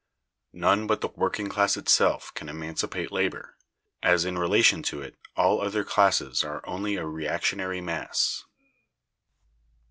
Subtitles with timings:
[0.53, 3.55] None but the working class itself can emancipate labor,
[4.01, 8.43] as in relation to it all other classes are only a reactionary mass.